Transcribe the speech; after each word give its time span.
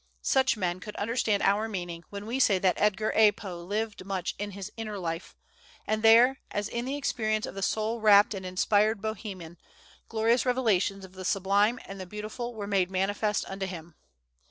Such 0.23 0.57
men 0.57 0.79
could 0.79 0.95
understand 0.95 1.43
our 1.43 1.67
meaning, 1.69 2.03
when 2.09 2.25
we 2.25 2.39
say 2.39 2.57
that 2.57 2.81
Edgar 2.81 3.11
A. 3.15 3.31
Poe 3.31 3.61
lived 3.63 4.03
much 4.03 4.33
in 4.39 4.49
his 4.49 4.71
inner 4.75 4.97
life, 4.97 5.35
and 5.85 6.01
there, 6.01 6.39
as 6.49 6.67
in 6.67 6.85
the 6.85 6.97
experience 6.97 7.45
of 7.45 7.53
the 7.53 7.61
soul 7.61 7.99
rapt 8.01 8.33
and 8.33 8.43
inspired 8.43 8.99
Boehmen, 8.99 9.59
glorious 10.09 10.43
revelations 10.43 11.05
of 11.05 11.13
the 11.13 11.23
sublime 11.23 11.79
and 11.85 11.99
the 12.01 12.07
beautiful 12.07 12.55
were 12.55 12.65
made 12.65 12.89
manifest 12.89 13.45
unto 13.47 13.67
him. 13.67 13.93